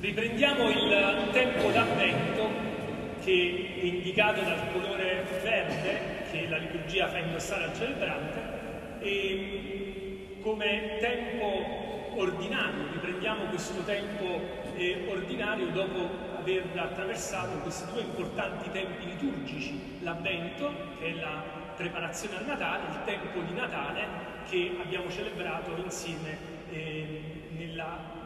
Riprendiamo 0.00 0.70
il 0.70 1.28
tempo 1.32 1.70
d'avvento 1.70 2.48
che 3.20 3.78
è 3.80 3.84
indicato 3.84 4.42
dal 4.42 4.70
colore 4.72 5.26
verde 5.42 6.24
che 6.30 6.46
la 6.48 6.58
liturgia 6.58 7.08
fa 7.08 7.18
indossare 7.18 7.64
al 7.64 7.74
celebrante 7.74 8.40
e 9.00 10.36
come 10.40 10.98
tempo 11.00 12.14
ordinario, 12.14 12.92
riprendiamo 12.92 13.46
questo 13.46 13.82
tempo 13.82 14.40
eh, 14.76 15.04
ordinario 15.08 15.66
dopo 15.70 16.08
aver 16.38 16.62
attraversato 16.76 17.58
questi 17.58 17.90
due 17.90 18.02
importanti 18.02 18.70
tempi 18.70 19.04
liturgici, 19.04 19.98
l'avvento 20.02 20.72
che 21.00 21.06
è 21.08 21.14
la 21.14 21.42
preparazione 21.76 22.36
al 22.36 22.46
Natale, 22.46 22.84
il 22.92 23.04
tempo 23.04 23.40
di 23.40 23.52
Natale 23.52 24.06
che 24.48 24.76
abbiamo 24.80 25.10
celebrato 25.10 25.74
insieme 25.82 26.38
eh, 26.70 27.20
nella 27.56 28.18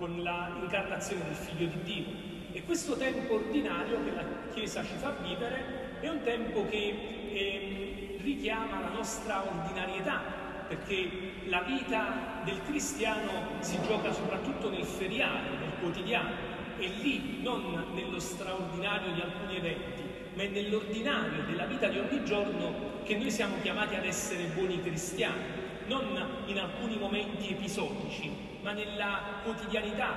con 0.00 0.16
l'incarnazione 0.16 1.24
del 1.24 1.34
Figlio 1.34 1.66
di 1.66 1.82
Dio. 1.82 2.06
E 2.52 2.64
questo 2.64 2.96
tempo 2.96 3.34
ordinario 3.34 4.02
che 4.02 4.10
la 4.12 4.24
Chiesa 4.54 4.82
ci 4.82 4.94
fa 4.96 5.10
vivere 5.22 5.98
è 6.00 6.08
un 6.08 6.22
tempo 6.22 6.66
che 6.66 6.94
eh, 7.30 8.16
richiama 8.22 8.80
la 8.80 8.88
nostra 8.88 9.44
ordinarietà, 9.44 10.22
perché 10.66 11.06
la 11.44 11.60
vita 11.60 12.40
del 12.44 12.62
cristiano 12.64 13.60
si 13.60 13.78
gioca 13.86 14.10
soprattutto 14.10 14.70
nel 14.70 14.84
feriale, 14.84 15.50
nel 15.58 15.78
quotidiano, 15.78 16.30
e 16.78 16.88
lì 17.02 17.42
non 17.42 17.92
nello 17.92 18.18
straordinario 18.18 19.12
di 19.12 19.20
alcuni 19.20 19.56
eventi, 19.56 20.02
ma 20.32 20.42
è 20.42 20.48
nell'ordinario 20.48 21.42
della 21.44 21.66
vita 21.66 21.88
di 21.88 21.98
ogni 21.98 22.24
giorno 22.24 23.02
che 23.04 23.18
noi 23.18 23.30
siamo 23.30 23.56
chiamati 23.60 23.96
ad 23.96 24.06
essere 24.06 24.44
buoni 24.54 24.80
cristiani, 24.80 25.42
non 25.88 26.04
in 26.46 26.58
alcuni 26.58 26.96
momenti 26.96 27.50
episodici, 27.50 28.49
ma 28.62 28.72
nella 28.72 29.40
quotidianità 29.42 30.12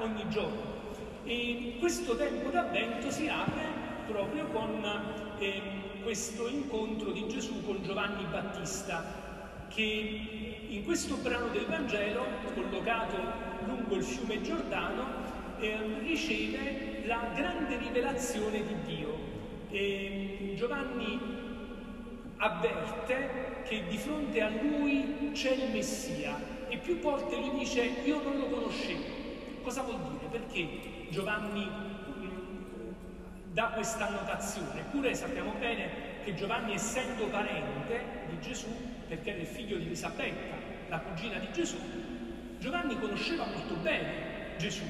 ogni 0.00 0.28
giorno. 0.28 0.76
E 1.24 1.76
questo 1.78 2.16
tempo 2.16 2.50
d'avvento 2.50 3.10
si 3.10 3.28
apre 3.28 3.64
proprio 4.06 4.46
con 4.46 4.82
eh, 5.38 5.62
questo 6.02 6.48
incontro 6.48 7.10
di 7.10 7.28
Gesù 7.28 7.64
con 7.64 7.82
Giovanni 7.82 8.24
Battista, 8.30 9.04
che 9.68 9.84
in 10.68 10.84
questo 10.84 11.16
brano 11.16 11.48
del 11.48 11.66
Vangelo, 11.66 12.24
collocato 12.54 13.16
lungo 13.66 13.96
il 13.96 14.04
fiume 14.04 14.40
Giordano, 14.40 15.04
eh, 15.58 15.76
riceve 16.00 17.02
la 17.04 17.30
grande 17.34 17.76
rivelazione 17.76 18.62
di 18.64 18.74
Dio. 18.86 19.26
E 19.70 20.54
Giovanni 20.56 21.36
avverte 22.36 23.62
che 23.66 23.84
di 23.86 23.98
fronte 23.98 24.40
a 24.40 24.48
lui 24.48 25.30
c'è 25.32 25.50
il 25.50 25.70
Messia 25.72 26.56
e 26.68 26.76
più 26.76 26.98
volte 27.00 27.36
lui 27.36 27.58
dice 27.58 27.82
io 27.82 28.22
non 28.22 28.38
lo 28.38 28.46
conoscevo. 28.46 29.26
Cosa 29.62 29.82
vuol 29.82 30.00
dire? 30.02 30.26
Perché 30.30 31.06
Giovanni 31.10 31.64
mm, 31.64 32.90
dà 33.52 33.70
questa 33.74 34.08
annotazione? 34.08 34.80
Eppure 34.80 35.14
sappiamo 35.14 35.52
bene 35.58 36.16
che 36.24 36.34
Giovanni 36.34 36.74
essendo 36.74 37.26
parente 37.26 38.26
di 38.28 38.40
Gesù, 38.40 38.68
perché 39.08 39.30
era 39.30 39.40
il 39.40 39.46
figlio 39.46 39.76
di 39.76 39.86
Elisabetta, 39.86 40.56
la 40.88 40.98
cugina 40.98 41.38
di 41.38 41.50
Gesù, 41.52 41.76
Giovanni 42.58 42.98
conosceva 42.98 43.46
molto 43.46 43.74
bene 43.74 44.56
Gesù. 44.58 44.84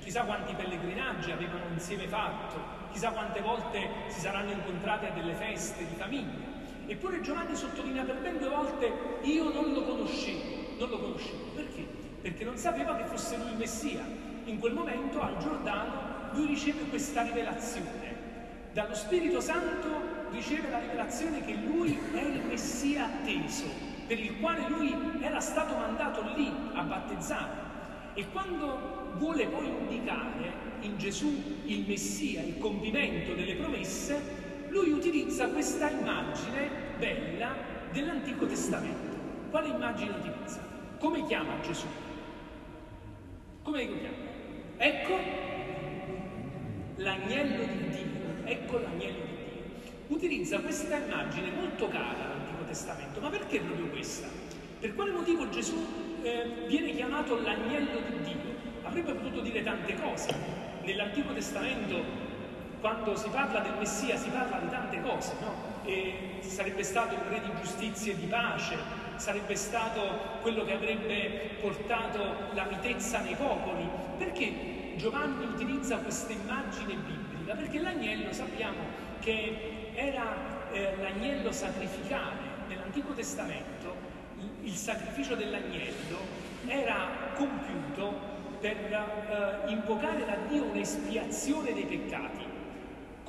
Chissà 0.00 0.22
quanti 0.22 0.54
pellegrinaggi 0.54 1.30
avevano 1.30 1.64
insieme 1.72 2.08
fatto, 2.08 2.88
chissà 2.90 3.10
quante 3.10 3.40
volte 3.40 3.88
si 4.08 4.20
saranno 4.20 4.50
incontrati 4.50 5.06
a 5.06 5.10
delle 5.10 5.34
feste 5.34 5.86
di 5.86 5.94
famiglia. 5.94 6.48
Eppure 6.86 7.20
Giovanni 7.20 7.54
sottolinea 7.54 8.02
per 8.02 8.16
ben 8.16 8.38
due 8.38 8.48
volte 8.48 8.92
io 9.22 9.52
non 9.52 9.72
lo 9.72 9.84
conoscevo 9.84 10.59
non 10.80 10.88
lo 10.88 10.98
conoscevo. 10.98 11.44
Perché? 11.54 11.86
Perché 12.22 12.44
non 12.44 12.56
sapeva 12.56 12.96
che 12.96 13.04
fosse 13.04 13.36
lui 13.36 13.50
il 13.50 13.56
Messia. 13.56 14.02
In 14.44 14.58
quel 14.58 14.72
momento 14.72 15.20
al 15.20 15.36
Giordano 15.38 16.32
lui 16.32 16.46
riceve 16.46 16.84
questa 16.88 17.22
rivelazione. 17.22 18.28
Dallo 18.72 18.94
Spirito 18.94 19.40
Santo 19.40 19.88
riceve 20.30 20.70
la 20.70 20.78
rivelazione 20.78 21.44
che 21.44 21.54
lui 21.54 21.98
è 22.14 22.22
il 22.22 22.42
Messia 22.46 23.04
atteso, 23.04 23.64
per 24.06 24.18
il 24.18 24.38
quale 24.40 24.68
lui 24.68 24.94
era 25.20 25.40
stato 25.40 25.76
mandato 25.76 26.22
lì 26.34 26.50
a 26.72 26.82
battezzare. 26.82 27.68
E 28.14 28.26
quando 28.32 29.12
vuole 29.16 29.46
poi 29.46 29.66
indicare 29.66 30.68
in 30.80 30.96
Gesù 30.98 31.60
il 31.64 31.84
Messia, 31.86 32.42
il 32.42 32.58
compimento 32.58 33.34
delle 33.34 33.56
promesse, 33.56 34.48
lui 34.68 34.92
utilizza 34.92 35.48
questa 35.48 35.90
immagine 35.90 36.68
bella 36.96 37.54
dell'Antico 37.92 38.46
Testamento. 38.46 39.19
Quale 39.50 39.66
immagine 39.66 40.10
utilizza? 40.10 40.60
Come 41.00 41.26
chiama 41.26 41.58
Gesù? 41.60 41.86
Come 43.64 43.84
lo 43.84 43.98
chiama? 43.98 44.16
Ecco 44.76 45.18
l'agnello 46.96 47.64
di 47.64 47.88
Dio, 47.90 48.44
ecco 48.44 48.78
l'agnello 48.78 49.24
di 49.24 49.34
Dio. 49.34 49.92
Utilizza 50.06 50.60
questa 50.60 50.98
immagine 50.98 51.50
molto 51.50 51.88
cara 51.88 52.26
all'Antico 52.26 52.64
Testamento, 52.64 53.20
ma 53.20 53.28
perché 53.28 53.58
proprio 53.58 53.88
questa? 53.88 54.28
Per 54.78 54.94
quale 54.94 55.10
motivo 55.10 55.48
Gesù 55.48 55.84
eh, 56.22 56.66
viene 56.68 56.94
chiamato 56.94 57.40
l'agnello 57.40 58.00
di 58.08 58.22
Dio? 58.22 58.54
Avrebbe 58.82 59.14
potuto 59.14 59.40
dire 59.40 59.64
tante 59.64 59.96
cose. 59.96 60.32
Nell'Antico 60.84 61.32
Testamento 61.32 62.28
quando 62.80 63.14
si 63.16 63.28
parla 63.28 63.60
del 63.60 63.74
Messia 63.78 64.16
si 64.16 64.28
parla 64.30 64.58
di 64.58 64.68
tante 64.68 65.00
cose, 65.02 65.34
no? 65.40 65.68
Sarebbe 66.40 66.82
stato 66.82 67.14
il 67.14 67.20
re 67.28 67.40
di 67.40 67.50
giustizia 67.60 68.12
e 68.12 68.16
di 68.16 68.26
pace, 68.26 68.76
sarebbe 69.16 69.54
stato 69.54 70.38
quello 70.40 70.64
che 70.64 70.74
avrebbe 70.74 71.56
portato 71.60 72.52
la 72.54 72.64
mitezza 72.64 73.20
nei 73.20 73.34
popoli. 73.34 73.88
Perché 74.18 74.94
Giovanni 74.96 75.44
utilizza 75.44 75.98
questa 75.98 76.32
immagine 76.32 76.94
biblica? 76.94 77.54
Perché 77.54 77.80
l'agnello 77.80 78.32
sappiamo 78.32 79.08
che 79.20 79.90
era 79.94 80.70
eh, 80.72 80.96
l'agnello 81.00 81.52
sacrificale. 81.52 82.48
Nell'Antico 82.68 83.12
Testamento 83.12 84.08
il 84.62 84.74
sacrificio 84.74 85.34
dell'agnello 85.34 86.18
era 86.66 87.08
compiuto 87.34 88.38
per 88.60 88.76
eh, 88.76 89.70
invocare 89.70 90.24
da 90.24 90.36
Dio 90.48 90.64
un'espiazione 90.64 91.72
dei 91.72 91.84
peccati. 91.84 92.49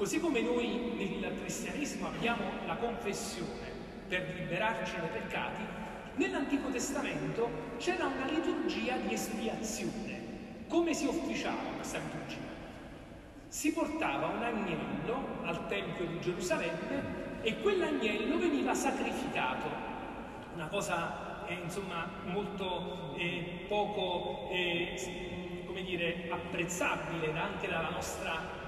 Così 0.02 0.20
come 0.20 0.42
noi 0.42 0.96
nel 0.98 1.32
cristianesimo 1.42 2.08
abbiamo 2.08 2.42
la 2.66 2.74
confessione 2.74 3.70
per 4.08 4.34
liberarci 4.36 4.96
dai 4.96 5.10
peccati, 5.10 5.62
nell'Antico 6.16 6.70
Testamento 6.70 7.48
c'era 7.78 8.08
una 8.08 8.26
liturgia 8.26 8.96
di 8.96 9.14
espiazione. 9.14 10.66
Come 10.68 10.96
si 10.96 11.06
officiava 11.06 11.74
questa 11.76 12.00
liturgia? 12.00 12.50
Si 13.48 13.72
portava 13.74 14.26
un 14.26 14.42
agnello 14.42 15.44
al 15.44 15.68
Tempio 15.68 16.08
di 16.08 16.20
Gerusalemme 16.20 17.44
e 17.44 17.62
quell'agnello 17.62 18.40
veniva 18.40 18.74
sacrificato. 18.74 19.68
Una 20.56 20.66
cosa 20.66 21.46
eh, 21.46 21.60
insomma 21.64 22.10
molto 22.26 23.14
eh, 23.18 23.66
poco 23.68 24.50
eh, 24.50 25.64
come 25.68 25.84
dire, 25.84 26.26
apprezzabile 26.28 27.38
anche 27.38 27.68
dalla 27.68 27.90
nostra 27.92 28.61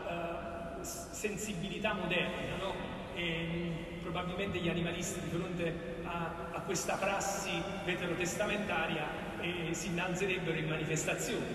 sensibilità 0.83 1.93
moderna, 1.93 2.55
no? 2.59 2.73
e, 3.15 3.63
probabilmente 4.01 4.59
gli 4.59 4.69
animalisti 4.69 5.19
di 5.21 5.29
fronte 5.29 5.73
a, 6.03 6.33
a 6.51 6.59
questa 6.61 6.95
prassi 6.95 7.51
veterotestamentaria 7.85 9.05
eh, 9.39 9.73
si 9.73 9.87
innalzerebbero 9.87 10.57
in 10.57 10.67
manifestazione, 10.67 11.45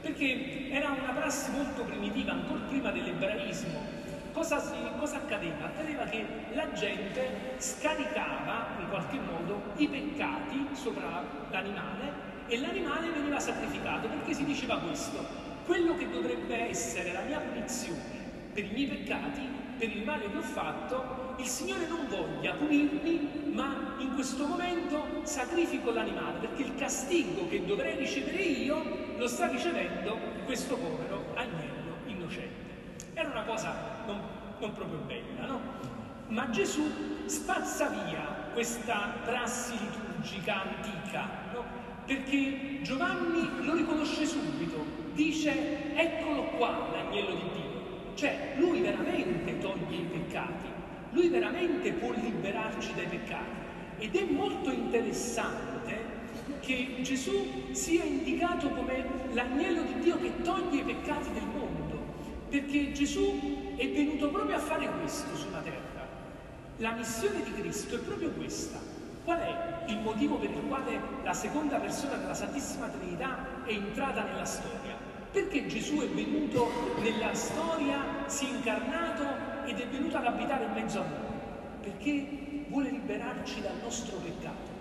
perché 0.00 0.70
era 0.70 0.90
una 0.90 1.12
prassi 1.12 1.50
molto 1.52 1.84
primitiva, 1.84 2.32
ancora 2.32 2.60
prima 2.68 2.90
dell'ebraismo. 2.90 3.96
Cosa, 4.32 4.60
cosa 4.98 5.16
accadeva? 5.16 5.66
Accadeva 5.66 6.04
che 6.04 6.24
la 6.52 6.72
gente 6.72 7.56
scaricava 7.58 8.66
in 8.80 8.88
qualche 8.88 9.18
modo 9.18 9.62
i 9.76 9.88
peccati 9.88 10.68
sopra 10.72 11.24
l'animale 11.50 12.26
e 12.46 12.58
l'animale 12.58 13.10
veniva 13.10 13.38
sacrificato 13.40 14.08
perché 14.08 14.34
si 14.34 14.44
diceva 14.44 14.78
questo, 14.78 15.24
quello 15.66 15.96
che 15.96 16.08
dovrebbe 16.08 16.68
essere 16.68 17.12
la 17.12 17.22
mia 17.22 17.40
punizione 17.40 18.17
per 18.52 18.64
i 18.64 18.70
miei 18.72 18.86
peccati 18.86 19.58
per 19.78 19.88
il 19.88 20.04
male 20.04 20.28
che 20.28 20.36
ho 20.36 20.42
fatto, 20.42 21.34
il 21.38 21.46
Signore 21.46 21.86
non 21.86 22.08
voglia 22.08 22.52
punirmi, 22.54 23.52
ma 23.52 23.94
in 23.98 24.14
questo 24.14 24.44
momento 24.44 25.20
sacrifico 25.22 25.92
l'animale, 25.92 26.40
perché 26.40 26.62
il 26.62 26.74
castigo 26.74 27.46
che 27.48 27.64
dovrei 27.64 27.96
ricevere 27.96 28.42
io 28.42 28.82
lo 29.16 29.28
sta 29.28 29.46
ricevendo 29.46 30.18
questo 30.44 30.76
povero 30.76 31.26
agnello 31.34 31.94
innocente. 32.06 32.66
Era 33.14 33.28
una 33.28 33.44
cosa 33.44 34.02
non, 34.06 34.20
non 34.58 34.72
proprio 34.72 34.98
bella, 35.06 35.46
no? 35.46 35.60
Ma 36.26 36.50
Gesù 36.50 36.82
spazza 37.26 37.88
via 37.88 38.50
questa 38.52 39.14
prassi 39.24 39.78
liturgica 39.78 40.62
antica, 40.62 41.28
no? 41.52 41.64
Perché 42.04 42.80
Giovanni 42.82 43.64
lo 43.64 43.74
riconosce 43.74 44.26
subito, 44.26 44.84
dice 45.12 45.94
eccolo 45.94 46.42
qua 46.56 46.88
l'agnello 46.92 47.34
di 47.34 47.42
Dio 47.52 47.57
cioè 48.18 48.54
lui 48.56 48.80
veramente 48.80 49.58
toglie 49.58 49.94
i 49.94 50.08
peccati, 50.10 50.66
lui 51.12 51.28
veramente 51.28 51.92
può 51.92 52.10
liberarci 52.10 52.92
dai 52.94 53.06
peccati. 53.06 53.66
Ed 53.98 54.16
è 54.16 54.24
molto 54.24 54.72
interessante 54.72 56.16
che 56.58 56.96
Gesù 57.02 57.70
sia 57.70 58.02
indicato 58.02 58.70
come 58.70 59.04
l'agnello 59.32 59.82
di 59.82 60.00
Dio 60.00 60.18
che 60.18 60.32
toglie 60.42 60.80
i 60.80 60.84
peccati 60.84 61.30
del 61.32 61.44
mondo, 61.44 61.96
perché 62.48 62.90
Gesù 62.90 63.76
è 63.76 63.88
venuto 63.88 64.30
proprio 64.30 64.56
a 64.56 64.60
fare 64.60 64.88
questo 64.98 65.36
sulla 65.36 65.60
terra. 65.60 66.06
La 66.78 66.94
missione 66.94 67.40
di 67.44 67.52
Cristo 67.52 67.94
è 67.94 67.98
proprio 68.00 68.30
questa. 68.30 68.80
Qual 69.22 69.38
è 69.38 69.84
il 69.86 69.98
motivo 69.98 70.38
per 70.38 70.50
il 70.50 70.62
quale 70.66 71.00
la 71.22 71.34
seconda 71.34 71.76
persona 71.76 72.16
della 72.16 72.34
Santissima 72.34 72.88
Trinità 72.88 73.62
è 73.64 73.70
entrata 73.70 74.24
nella 74.24 74.44
storia? 74.44 75.17
Perché 75.30 75.66
Gesù 75.66 75.98
è 76.00 76.08
venuto 76.08 76.70
nella 77.00 77.34
storia, 77.34 78.24
si 78.26 78.46
è 78.46 78.48
incarnato 78.50 79.66
ed 79.66 79.78
è 79.78 79.86
venuto 79.88 80.16
ad 80.16 80.24
abitare 80.24 80.64
in 80.64 80.72
mezzo 80.72 81.00
a 81.00 81.06
noi? 81.06 81.80
Perché 81.82 82.66
vuole 82.68 82.90
liberarci 82.90 83.60
dal 83.60 83.76
nostro 83.82 84.16
peccato. 84.16 84.76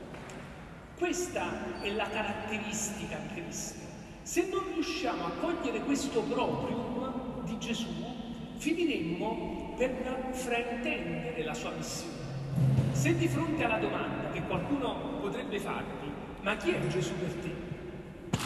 Questa 0.97 1.81
è 1.81 1.91
la 1.91 2.07
caratteristica 2.07 3.17
di 3.17 3.41
Cristo. 3.41 3.85
Se 4.21 4.47
non 4.49 4.63
riusciamo 4.73 5.25
a 5.25 5.31
cogliere 5.39 5.79
questo 5.81 6.21
proprium 6.21 7.43
di 7.43 7.57
Gesù, 7.59 7.87
finiremmo 8.57 9.75
per 9.77 10.29
fraintendere 10.31 11.43
la 11.43 11.53
sua 11.53 11.71
missione. 11.71 12.25
Se 12.91 13.15
di 13.15 13.27
fronte 13.27 13.63
alla 13.63 13.77
domanda 13.77 14.31
che 14.31 14.41
qualcuno 14.41 15.19
potrebbe 15.21 15.59
farti, 15.59 16.11
ma 16.41 16.55
chi 16.57 16.71
è 16.71 16.87
Gesù 16.87 17.13
per 17.19 17.33
te? 17.35 17.76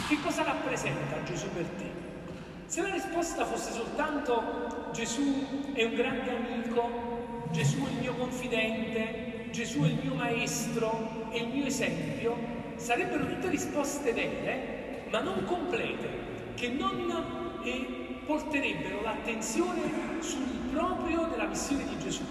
Che 0.08 0.18
cosa 0.22 0.42
rappresenta 0.42 1.22
Gesù 1.24 1.48
per 1.52 1.64
te? 1.78 1.90
Se 2.66 2.82
la 2.82 2.90
risposta 2.90 3.44
fosse 3.44 3.72
soltanto 3.72 4.90
Gesù 4.92 5.72
è 5.72 5.84
un 5.84 5.94
grande 5.94 6.30
amico, 6.34 7.48
Gesù 7.50 7.84
è 7.86 7.90
il 7.90 7.98
mio 7.98 8.14
confidente, 8.14 9.48
Gesù 9.50 9.82
è 9.82 9.86
il 9.88 9.98
mio 10.02 10.14
maestro, 10.14 11.28
è 11.30 11.36
il 11.36 11.48
mio 11.48 11.66
esempio, 11.66 12.36
sarebbero 12.76 13.26
tutte 13.26 13.48
risposte 13.48 14.12
vere, 14.12 15.04
ma 15.10 15.20
non 15.20 15.44
complete, 15.44 16.08
che 16.54 16.68
non 16.68 17.60
eh, 17.62 18.20
porterebbero 18.24 19.02
l'attenzione 19.02 20.20
sul 20.20 20.46
proprio 20.72 21.26
della 21.26 21.46
missione 21.46 21.84
di 21.84 21.98
Gesù. 21.98 22.24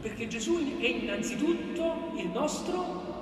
Perché 0.00 0.28
Gesù 0.28 0.78
è 0.78 0.86
innanzitutto 0.86 2.12
il 2.16 2.28
nostro 2.28 3.16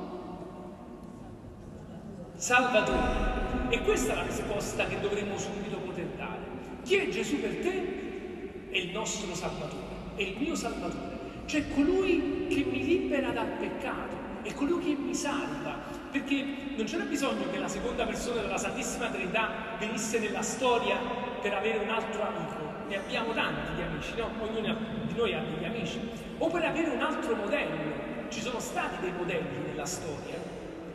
Salvatore. 2.34 3.45
E 3.68 3.80
questa 3.82 4.12
è 4.12 4.16
la 4.16 4.22
risposta 4.22 4.86
che 4.86 5.00
dovremmo 5.00 5.36
subito 5.36 5.76
poter 5.78 6.06
dare. 6.16 6.38
Chi 6.84 6.96
è 6.96 7.08
Gesù 7.08 7.40
per 7.40 7.56
te? 7.56 8.68
È 8.70 8.76
il 8.76 8.90
nostro 8.90 9.34
Salvatore, 9.34 10.14
è 10.14 10.22
il 10.22 10.36
mio 10.38 10.54
Salvatore. 10.54 11.14
Cioè 11.46 11.64
colui 11.74 12.46
che 12.48 12.64
mi 12.64 12.84
libera 12.84 13.30
dal 13.30 13.48
peccato, 13.58 14.14
è 14.42 14.52
colui 14.54 14.84
che 14.84 14.94
mi 14.94 15.14
salva. 15.14 15.78
Perché 16.12 16.44
non 16.76 16.86
c'era 16.86 17.04
bisogno 17.04 17.50
che 17.50 17.58
la 17.58 17.66
seconda 17.66 18.04
persona 18.04 18.40
della 18.42 18.56
Santissima 18.56 19.08
Trinità 19.08 19.50
venisse 19.80 20.20
nella 20.20 20.42
storia 20.42 20.96
per 21.42 21.52
avere 21.52 21.78
un 21.78 21.88
altro 21.88 22.22
amico. 22.22 22.72
Ne 22.88 22.96
abbiamo 22.98 23.32
tanti 23.32 23.74
di 23.74 23.82
amici, 23.82 24.14
no? 24.16 24.30
Ognuno 24.40 24.76
di 25.06 25.14
noi 25.14 25.34
ha 25.34 25.40
degli 25.40 25.64
amici. 25.64 25.98
O 26.38 26.48
per 26.48 26.64
avere 26.64 26.90
un 26.90 27.00
altro 27.00 27.34
modello. 27.34 28.04
Ci 28.28 28.40
sono 28.40 28.60
stati 28.60 29.00
dei 29.00 29.12
modelli 29.12 29.66
nella 29.66 29.86
storia, 29.86 30.36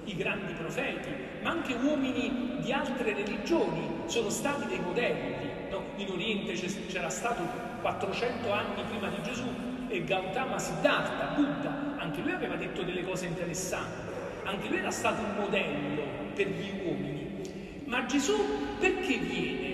i 0.05 0.15
grandi 0.15 0.53
profeti, 0.53 1.09
ma 1.41 1.51
anche 1.51 1.73
uomini 1.73 2.57
di 2.59 2.71
altre 2.71 3.13
religioni 3.13 3.87
sono 4.05 4.29
stati 4.29 4.67
dei 4.67 4.79
modelli. 4.79 5.49
No? 5.69 5.83
In 5.97 6.09
Oriente 6.09 6.53
c'era 6.87 7.09
stato 7.09 7.41
400 7.81 8.51
anni 8.51 8.83
prima 8.89 9.09
di 9.09 9.21
Gesù 9.21 9.47
e 9.87 10.03
Gautama 10.03 10.57
Siddhartha, 10.57 11.33
Buddha, 11.35 11.95
anche 11.97 12.21
lui 12.21 12.31
aveva 12.31 12.55
detto 12.55 12.81
delle 12.81 13.03
cose 13.03 13.27
interessanti, 13.27 14.09
anche 14.43 14.67
lui 14.67 14.77
era 14.77 14.91
stato 14.91 15.21
un 15.21 15.35
modello 15.37 16.01
per 16.33 16.47
gli 16.47 16.85
uomini. 16.85 17.41
Ma 17.85 18.05
Gesù 18.05 18.35
perché 18.79 19.17
viene? 19.17 19.69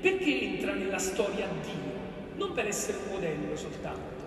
Perché 0.00 0.40
entra 0.40 0.72
nella 0.72 0.98
storia 0.98 1.44
a 1.44 1.48
Dio? 1.62 1.96
Non 2.36 2.52
per 2.52 2.66
essere 2.66 2.98
un 2.98 3.12
modello 3.12 3.56
soltanto, 3.56 4.26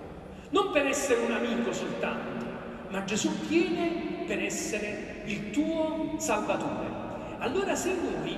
non 0.50 0.71
per 0.71 0.86
essere 0.86 1.21
un 1.21 1.31
amico 1.31 1.74
soltanto, 1.74 2.45
ma 2.89 3.03
Gesù 3.03 3.30
viene 3.48 4.25
per 4.27 4.44
essere 4.44 5.11
il 5.26 5.52
tuo 5.52 6.16
Salvatore. 6.18 7.00
Allora 7.40 7.76
se 7.76 7.94
noi 7.94 8.38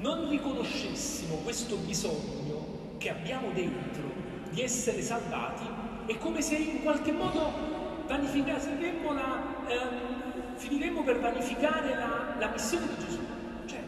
non 0.00 0.28
riconoscessimo 0.28 1.36
questo 1.36 1.76
bisogno 1.76 2.96
che 2.98 3.10
abbiamo 3.10 3.50
dentro 3.52 4.02
di 4.50 4.62
essere 4.62 5.02
salvati, 5.02 5.64
è 6.06 6.16
come 6.16 6.40
se 6.40 6.56
in 6.56 6.82
qualche 6.82 7.12
modo 7.12 7.76
vanificheremmo 8.06 9.12
la, 9.12 9.42
ehm, 9.66 10.56
finiremmo 10.56 11.02
per 11.02 11.20
vanificare 11.20 11.94
la, 11.94 12.34
la 12.38 12.48
missione 12.50 12.86
di 12.86 13.04
Gesù. 13.04 13.20
Cioè, 13.66 13.80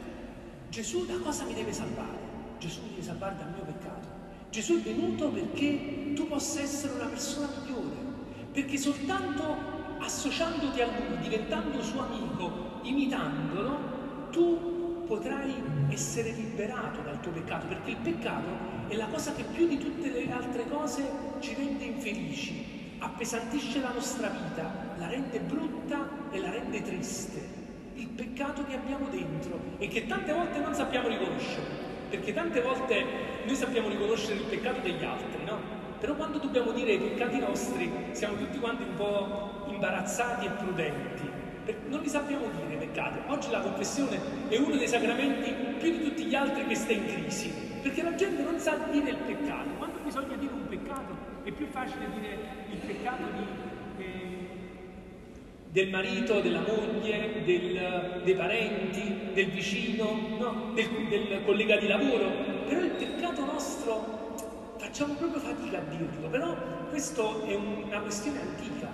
Gesù 0.68 1.06
da 1.06 1.18
cosa 1.22 1.44
mi 1.44 1.54
deve 1.54 1.72
salvare? 1.72 2.18
Gesù 2.58 2.82
mi 2.82 2.90
deve 2.90 3.02
salvare 3.02 3.36
dal 3.38 3.52
mio 3.54 3.64
peccato. 3.64 4.08
Gesù 4.50 4.78
è 4.78 4.82
venuto 4.82 5.28
perché 5.28 6.12
tu 6.14 6.26
possa 6.26 6.60
essere 6.60 6.94
una 6.94 7.06
persona 7.06 7.48
migliore, 7.62 7.96
perché 8.52 8.76
soltanto 8.76 9.79
associandoti 10.00 10.80
a 10.80 10.86
Lui, 10.86 11.18
diventando 11.20 11.82
suo 11.82 12.02
amico, 12.02 12.80
imitandolo, 12.82 14.28
tu 14.30 15.04
potrai 15.06 15.54
essere 15.88 16.30
liberato 16.30 17.00
dal 17.00 17.20
tuo 17.20 17.32
peccato, 17.32 17.66
perché 17.66 17.90
il 17.90 17.96
peccato 17.96 18.48
è 18.88 18.96
la 18.96 19.06
cosa 19.06 19.32
che 19.34 19.44
più 19.44 19.66
di 19.66 19.78
tutte 19.78 20.10
le 20.10 20.30
altre 20.32 20.68
cose 20.68 21.08
ci 21.40 21.54
rende 21.54 21.84
infelici, 21.84 22.96
appesantisce 22.98 23.80
la 23.80 23.92
nostra 23.92 24.28
vita, 24.28 24.94
la 24.98 25.06
rende 25.06 25.40
brutta 25.40 26.08
e 26.30 26.38
la 26.38 26.50
rende 26.50 26.82
triste. 26.82 27.58
Il 27.94 28.08
peccato 28.08 28.64
che 28.64 28.74
abbiamo 28.74 29.08
dentro 29.10 29.58
e 29.78 29.88
che 29.88 30.06
tante 30.06 30.32
volte 30.32 30.58
non 30.58 30.74
sappiamo 30.74 31.08
riconoscere, 31.08 31.66
perché 32.08 32.32
tante 32.32 32.60
volte 32.60 33.04
noi 33.44 33.54
sappiamo 33.54 33.88
riconoscere 33.88 34.34
il 34.34 34.44
peccato 34.44 34.80
degli 34.80 35.04
altri, 35.04 35.44
no? 35.44 35.79
Dobbiamo 36.50 36.76
dire 36.76 36.94
i 36.94 36.98
peccati 36.98 37.38
nostri 37.38 37.88
siamo 38.10 38.34
tutti 38.34 38.58
quanti 38.58 38.82
un 38.82 38.96
po' 38.96 39.66
imbarazzati 39.68 40.46
e 40.46 40.48
prudenti, 40.48 41.30
non 41.86 42.00
li 42.00 42.08
sappiamo 42.08 42.46
dire 42.50 42.74
i 42.74 42.76
peccati. 42.88 43.20
Oggi 43.28 43.50
la 43.52 43.60
confessione 43.60 44.18
è 44.48 44.56
uno 44.56 44.74
dei 44.74 44.88
sacramenti 44.88 45.54
più 45.78 45.92
di 45.92 46.02
tutti 46.02 46.24
gli 46.24 46.34
altri 46.34 46.66
che 46.66 46.74
sta 46.74 46.90
in 46.90 47.06
crisi, 47.06 47.52
perché 47.80 48.02
la 48.02 48.16
gente 48.16 48.42
non 48.42 48.58
sa 48.58 48.76
dire 48.90 49.10
il 49.10 49.18
peccato. 49.18 49.68
Quando 49.78 49.98
bisogna 50.02 50.34
dire 50.34 50.52
un 50.52 50.66
peccato 50.66 51.16
è 51.44 51.52
più 51.52 51.66
facile 51.68 52.06
dire 52.18 52.38
il 52.68 52.78
peccato 52.78 53.22
di, 53.32 54.02
eh, 54.02 54.48
del 55.70 55.88
marito, 55.90 56.40
della 56.40 56.62
moglie, 56.62 57.44
del, 57.44 58.22
dei 58.24 58.34
parenti, 58.34 59.30
del 59.34 59.50
vicino, 59.50 60.36
no? 60.36 60.72
del, 60.74 60.88
del 61.08 61.44
collega 61.44 61.76
di 61.76 61.86
lavoro. 61.86 62.28
Però 62.66 62.80
il 62.80 62.90
peccato 62.90 63.44
nostro 63.44 64.29
facciamo 64.90 65.14
proprio 65.14 65.40
fatica 65.40 65.78
a 65.78 65.82
dirlo, 65.82 66.28
però 66.28 66.52
questo 66.88 67.44
è 67.44 67.54
una 67.54 68.00
questione 68.00 68.40
antica, 68.40 68.88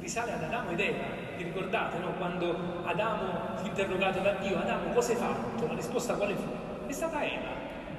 risale 0.00 0.32
ad 0.32 0.42
Adamo 0.42 0.70
ed 0.70 0.80
Eva. 0.80 1.04
Vi 1.36 1.42
ricordate 1.44 1.98
no? 1.98 2.14
quando 2.14 2.82
Adamo 2.84 3.56
fu 3.56 3.66
interrogato 3.66 4.20
da 4.20 4.32
Dio, 4.40 4.58
Adamo 4.58 4.94
cosa 4.94 5.12
hai 5.12 5.18
fatto? 5.18 5.66
La 5.66 5.74
risposta 5.74 6.14
quale 6.14 6.34
fu? 6.34 6.48
È 6.86 6.92
stata 6.92 7.22
Eva. 7.22 7.50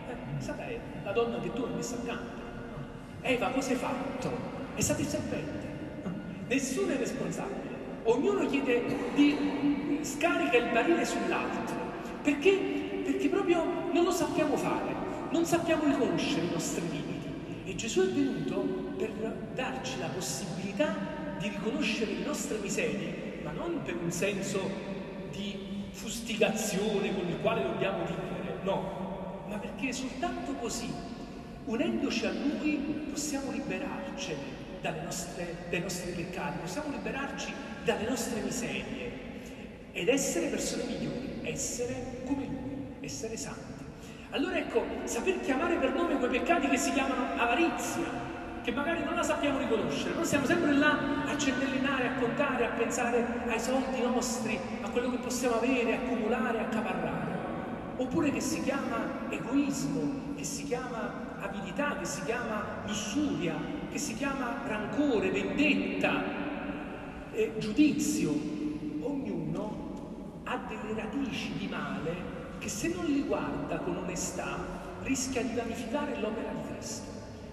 È 0.07 0.41
stata 0.41 0.67
Eva, 0.67 0.81
la 1.03 1.11
donna 1.11 1.39
che 1.39 1.53
tu 1.53 1.61
hai 1.61 1.73
messo 1.75 1.97
accanto. 2.01 2.41
Eva, 3.21 3.49
cosa 3.49 3.69
hai 3.69 3.77
fatto? 3.77 4.31
È 4.73 4.81
stato 4.81 5.01
il 5.01 5.07
serpente. 5.07 5.67
Nessuno 6.47 6.93
è 6.93 6.97
responsabile. 6.97 7.77
Ognuno 8.05 8.47
chiede 8.47 8.83
di 9.13 9.99
scarica 10.01 10.57
il 10.57 10.71
barile 10.71 11.05
sull'altro. 11.05 11.75
Perché? 12.23 12.57
Perché 13.05 13.29
proprio 13.29 13.63
non 13.93 14.03
lo 14.03 14.11
sappiamo 14.11 14.57
fare, 14.57 14.95
non 15.29 15.45
sappiamo 15.45 15.83
riconoscere 15.83 16.47
i 16.47 16.49
nostri 16.51 16.89
limiti. 16.89 17.18
E 17.69 17.75
Gesù 17.75 18.01
è 18.01 18.07
venuto 18.07 18.61
per 18.97 19.11
darci 19.53 19.99
la 19.99 20.07
possibilità 20.07 20.91
di 21.37 21.49
riconoscere 21.49 22.13
le 22.13 22.25
nostre 22.25 22.57
miserie, 22.57 23.41
ma 23.43 23.51
non 23.51 23.83
per 23.83 23.95
un 23.95 24.11
senso 24.11 24.59
di 25.29 25.85
fustigazione 25.91 27.13
con 27.13 27.27
il 27.27 27.39
quale 27.41 27.61
dobbiamo 27.61 28.05
vivere, 28.05 28.57
no, 28.63 29.43
ma 29.47 29.59
perché 29.59 29.93
soltanto 29.93 30.53
così, 30.53 30.91
unendoci 31.65 32.25
a 32.25 32.31
Lui, 32.31 33.05
possiamo 33.11 33.51
liberarci 33.51 34.33
nostre, 35.03 35.55
dai 35.69 35.81
nostri 35.81 36.11
peccati, 36.13 36.57
possiamo 36.61 36.89
liberarci 36.89 37.53
dalle 37.83 38.09
nostre 38.09 38.41
miserie 38.41 39.11
ed 39.91 40.07
essere 40.07 40.47
persone 40.47 40.85
migliori, 40.85 41.41
essere 41.43 42.23
come 42.25 42.45
Lui, 42.47 42.95
essere 43.01 43.37
santi. 43.37 43.78
Allora 44.31 44.57
ecco, 44.57 44.85
saper 45.05 45.39
chiamare 45.41 45.75
per 45.77 45.93
nome 45.93 46.17
quei 46.17 46.29
peccati 46.29 46.67
che 46.67 46.77
si 46.77 46.91
chiamano 46.91 47.25
avarizia, 47.35 48.05
che 48.61 48.71
magari 48.71 49.03
non 49.03 49.15
la 49.15 49.23
sappiamo 49.23 49.57
riconoscere, 49.57 50.13
noi 50.13 50.25
siamo 50.25 50.45
sempre 50.45 50.73
là 50.73 51.23
a 51.25 51.35
centellinare, 51.35 52.07
a 52.09 52.13
contare, 52.19 52.65
a 52.65 52.69
pensare 52.69 53.25
ai 53.47 53.59
soldi 53.59 54.01
nostri, 54.01 54.59
a 54.81 54.89
quello 54.89 55.09
che 55.09 55.17
possiamo 55.17 55.55
avere, 55.55 55.95
accumulare, 55.95 56.59
accaparrare 56.59 57.37
oppure 57.99 58.31
che 58.31 58.39
si 58.39 58.61
chiama 58.63 59.29
egoismo, 59.29 60.33
che 60.35 60.43
si 60.45 60.63
chiama 60.63 61.35
avidità, 61.41 61.97
che 61.97 62.05
si 62.05 62.23
chiama 62.23 62.83
lussuria, 62.85 63.55
che 63.91 63.97
si 63.97 64.15
chiama 64.15 64.61
rancore, 64.65 65.31
vendetta, 65.31 66.23
eh, 67.33 67.55
giudizio. 67.57 68.29
Ognuno 69.01 70.41
ha 70.45 70.61
delle 70.67 71.01
radici 71.01 71.51
di 71.57 71.67
male 71.67 72.38
che 72.59 72.69
se 72.69 72.89
non 72.89 73.05
li 73.05 73.23
guarda 73.23 73.77
con 73.79 73.95
onestà 73.95 74.57
rischia 75.03 75.41
di 75.41 75.55
vanificare 75.55 76.19
l'opera 76.19 76.51
di 76.51 76.73
Cristo. 76.73 77.09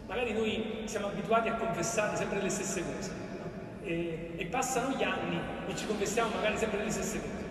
Magari 0.06 0.32
noi 0.32 0.82
siamo 0.84 1.06
abituati 1.08 1.48
a 1.48 1.54
confessare 1.54 2.16
sempre 2.16 2.42
le 2.42 2.48
stesse 2.48 2.84
cose 2.84 3.10
no? 3.10 3.50
e, 3.82 4.32
e, 4.36 4.46
passano 4.46 4.96
gli 4.96 5.02
anni 5.02 5.38
e 5.66 5.74
ci 5.74 5.86
confessiamo 5.86 6.34
magari 6.34 6.56
sempre 6.58 6.84
le 6.84 6.90
stesse 6.90 7.20
cose. 7.20 7.44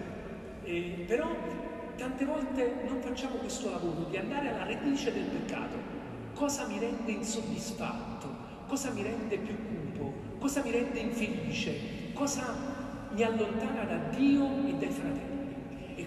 E, 0.63 1.05
però 1.07 1.27
tante 1.97 2.25
volte 2.25 2.83
non 2.87 3.01
facciamo 3.01 3.35
questo 3.35 3.69
lavoro 3.69 4.03
di 4.09 4.17
andare 4.17 4.49
alla 4.49 4.65
radice 4.65 5.13
del 5.13 5.23
peccato. 5.23 6.03
Cosa 6.33 6.67
mi 6.67 6.79
rende 6.79 7.11
insoddisfatto? 7.11 8.43
Cosa 8.67 8.91
mi 8.91 9.03
rende 9.03 9.37
più 9.37 9.55
cupo? 9.55 10.13
Cosa 10.39 10.61
mi 10.61 10.71
rende 10.71 10.99
infelice? 10.99 12.13
Cosa 12.13 12.43
mi 13.11 13.23
allontana 13.23 13.83
da 13.83 13.95
Dio 14.15 14.45
e 14.67 14.73
dai 14.73 14.89
fratelli? 14.89 15.34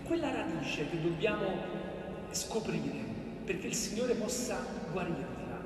Quella 0.08 0.32
radice 0.32 0.88
che 0.88 1.02
dobbiamo 1.02 1.44
scoprire 2.30 3.04
perché 3.44 3.66
il 3.66 3.74
Signore 3.74 4.14
possa 4.14 4.56
guarirla. 4.90 5.60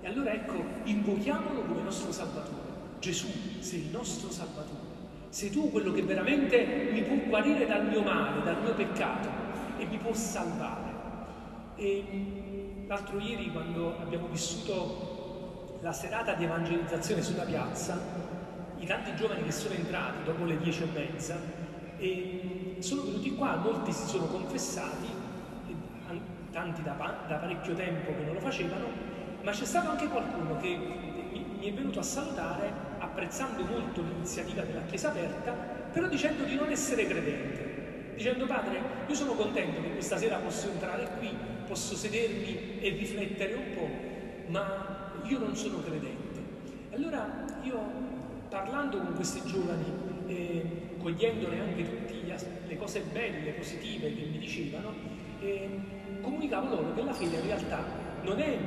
E 0.00 0.06
allora 0.06 0.32
ecco, 0.32 0.64
invochiamolo 0.84 1.60
come 1.60 1.82
nostro 1.82 2.10
Salvatore. 2.10 2.72
Gesù, 3.00 3.28
sei 3.58 3.80
il 3.80 3.90
nostro 3.90 4.30
Salvatore. 4.30 4.94
Sei 5.28 5.50
tu 5.50 5.70
quello 5.70 5.92
che 5.92 6.02
veramente 6.02 6.88
mi 6.90 7.02
può 7.02 7.16
guarire 7.26 7.66
dal 7.66 7.86
mio 7.86 8.00
male, 8.00 8.42
dal 8.42 8.62
mio 8.62 8.72
peccato 8.72 9.28
e 9.76 9.84
mi 9.84 9.98
può 9.98 10.14
salvare. 10.14 10.94
E 11.76 12.84
l'altro 12.86 13.18
ieri, 13.18 13.52
quando 13.52 13.98
abbiamo 13.98 14.28
vissuto 14.28 15.80
la 15.82 15.92
serata 15.92 16.32
di 16.32 16.44
evangelizzazione 16.44 17.20
sulla 17.20 17.44
piazza, 17.44 18.00
i 18.78 18.86
tanti 18.86 19.14
giovani 19.16 19.42
che 19.42 19.52
sono 19.52 19.74
entrati 19.74 20.24
dopo 20.24 20.44
le 20.44 20.56
dieci 20.56 20.82
e 20.82 20.86
mezza 20.94 21.65
e 21.98 22.76
sono 22.78 23.02
venuti 23.02 23.34
qua, 23.34 23.56
molti 23.56 23.92
si 23.92 24.06
sono 24.06 24.26
confessati, 24.26 25.24
tanti 26.50 26.82
da, 26.82 26.92
da 27.28 27.34
parecchio 27.36 27.74
tempo 27.74 28.14
che 28.16 28.24
non 28.24 28.34
lo 28.34 28.40
facevano, 28.40 28.86
ma 29.42 29.50
c'è 29.50 29.64
stato 29.64 29.90
anche 29.90 30.08
qualcuno 30.08 30.56
che 30.56 30.76
mi 31.58 31.68
è 31.68 31.72
venuto 31.72 31.98
a 31.98 32.02
salutare 32.02 32.72
apprezzando 32.98 33.62
molto 33.64 34.02
l'iniziativa 34.02 34.62
della 34.62 34.84
Chiesa 34.86 35.08
aperta, 35.08 35.52
però 35.52 36.08
dicendo 36.08 36.44
di 36.44 36.54
non 36.54 36.70
essere 36.70 37.06
credente, 37.06 38.12
dicendo 38.16 38.46
padre, 38.46 38.80
io 39.06 39.14
sono 39.14 39.32
contento 39.32 39.82
che 39.82 39.92
questa 39.92 40.16
sera 40.16 40.36
posso 40.36 40.70
entrare 40.70 41.08
qui, 41.18 41.30
posso 41.66 41.94
sedermi 41.94 42.80
e 42.80 42.88
riflettere 42.90 43.54
un 43.54 43.74
po', 43.74 44.50
ma 44.50 45.20
io 45.24 45.38
non 45.38 45.54
sono 45.54 45.82
credente. 45.82 46.40
Allora 46.92 47.44
io 47.62 47.78
parlando 48.48 48.98
con 48.98 49.14
questi 49.14 49.42
giovani, 49.44 49.84
eh, 50.26 50.85
cogliendone 51.06 51.60
anche 51.60 51.84
tutte 51.84 52.14
le 52.66 52.76
cose 52.76 53.04
belle, 53.12 53.52
positive 53.52 54.12
che 54.12 54.22
mi 54.24 54.38
dicevano, 54.38 54.92
eh, 55.40 55.68
comunicavo 56.20 56.68
loro 56.68 56.94
che 56.94 57.02
la 57.04 57.12
fede 57.12 57.36
in 57.36 57.46
realtà 57.46 57.84
non 58.22 58.40
è 58.40 58.58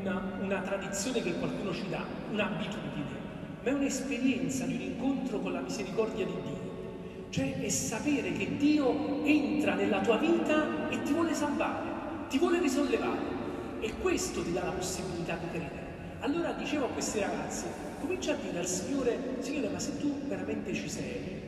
una, 0.00 0.36
una 0.40 0.60
tradizione 0.62 1.22
che 1.22 1.32
qualcuno 1.38 1.72
ci 1.72 1.88
dà, 1.88 2.04
un'abitudine, 2.32 3.18
ma 3.62 3.70
è 3.70 3.72
un'esperienza 3.72 4.64
di 4.64 4.74
un 4.74 4.80
incontro 4.80 5.38
con 5.38 5.52
la 5.52 5.60
misericordia 5.60 6.26
di 6.26 6.32
Dio. 6.32 7.28
Cioè 7.28 7.60
è 7.60 7.68
sapere 7.68 8.32
che 8.32 8.56
Dio 8.56 9.24
entra 9.24 9.74
nella 9.74 10.00
tua 10.00 10.16
vita 10.16 10.90
e 10.90 11.00
ti 11.02 11.12
vuole 11.12 11.34
salvare, 11.34 11.88
ti 12.28 12.38
vuole 12.38 12.58
risollevare. 12.58 13.38
E 13.78 13.92
questo 14.02 14.42
ti 14.42 14.52
dà 14.52 14.64
la 14.64 14.72
possibilità 14.72 15.36
di 15.36 15.46
credere. 15.50 15.86
Allora 16.18 16.50
dicevo 16.52 16.86
a 16.86 16.88
questi 16.88 17.20
ragazzi, 17.20 17.66
comincia 18.00 18.32
a 18.32 18.36
dire 18.36 18.58
al 18.58 18.66
Signore, 18.66 19.36
Signore, 19.38 19.68
ma 19.68 19.78
se 19.78 20.00
tu 20.00 20.26
veramente 20.26 20.74
ci 20.74 20.88
sei, 20.88 21.39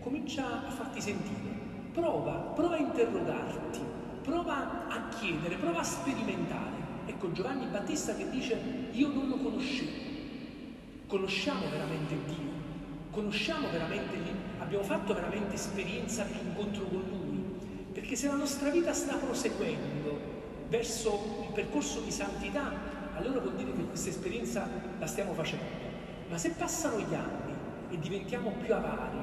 comincia 0.00 0.66
a 0.66 0.70
farti 0.70 1.00
sentire. 1.00 1.58
Prova, 1.92 2.32
prova 2.32 2.76
a 2.76 2.78
interrogarti, 2.78 3.80
prova 4.22 4.88
a 4.88 5.08
chiedere, 5.08 5.56
prova 5.56 5.80
a 5.80 5.84
sperimentare. 5.84 6.78
Ecco 7.06 7.32
Giovanni 7.32 7.66
Battista 7.66 8.14
che 8.14 8.28
dice 8.30 8.58
io 8.92 9.08
non 9.08 9.28
lo 9.28 9.36
conoscevo. 9.36 10.08
Conosciamo 11.06 11.68
veramente 11.68 12.14
Dio, 12.26 12.52
conosciamo 13.10 13.68
veramente, 13.70 14.16
abbiamo 14.58 14.84
fatto 14.84 15.12
veramente 15.12 15.54
esperienza 15.54 16.24
di 16.24 16.38
incontro 16.40 16.84
con 16.84 17.02
Lui. 17.08 17.44
Perché 17.92 18.14
se 18.14 18.28
la 18.28 18.36
nostra 18.36 18.70
vita 18.70 18.92
sta 18.92 19.16
proseguendo 19.16 20.18
verso 20.68 21.44
un 21.46 21.52
percorso 21.52 22.00
di 22.00 22.12
santità, 22.12 22.72
allora 23.16 23.40
vuol 23.40 23.56
dire 23.56 23.72
che 23.72 23.84
questa 23.86 24.08
esperienza 24.08 24.68
la 24.98 25.06
stiamo 25.06 25.32
facendo. 25.34 25.64
Ma 26.28 26.38
se 26.38 26.50
passano 26.50 27.00
gli 27.00 27.14
anni 27.14 27.52
e 27.90 27.98
diventiamo 27.98 28.52
più 28.62 28.72
avari, 28.72 29.18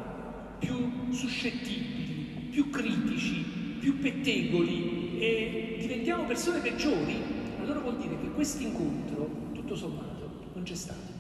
più 0.60 1.12
suscettibili, 1.12 2.48
più 2.52 2.70
critici, 2.70 3.44
più 3.80 4.00
pettegoli 4.00 5.20
e 5.20 5.78
diventiamo 5.80 6.26
persone 6.26 6.60
peggiori, 6.60 7.16
allora 7.60 7.80
vuol 7.80 7.98
dire 7.98 8.20
che 8.20 8.32
questo 8.32 8.64
incontro, 8.64 9.52
tutto 9.54 9.76
sommato, 9.76 10.50
non 10.54 10.64
c'è 10.64 10.76
stato. 10.76 11.16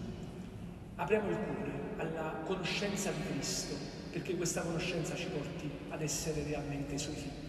Apriamo 0.95 1.29
il 1.29 1.35
cuore 1.35 1.71
alla 1.97 2.41
conoscenza 2.45 3.11
di 3.11 3.21
Cristo, 3.31 3.75
perché 4.11 4.35
questa 4.35 4.61
conoscenza 4.61 5.15
ci 5.15 5.27
porti 5.27 5.69
ad 5.89 6.01
essere 6.01 6.43
realmente 6.43 6.97
suoi 6.97 7.15
figli. 7.15 7.46